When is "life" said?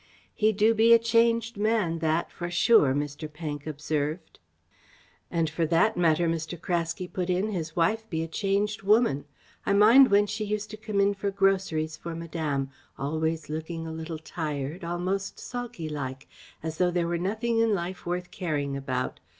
17.75-18.03